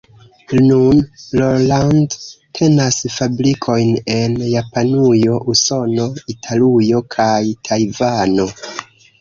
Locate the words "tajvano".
7.71-8.51